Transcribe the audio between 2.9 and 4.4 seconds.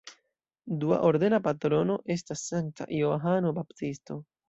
Johano Baptisto.